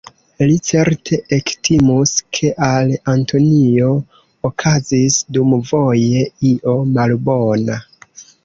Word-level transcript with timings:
Li 0.43 0.53
certe 0.67 1.17
ektimus, 1.37 2.13
ke 2.37 2.49
al 2.69 2.95
Antonio 3.13 3.91
okazis 4.51 5.21
dumvoje 5.39 6.27
io 6.55 6.75
malbona. 6.97 7.79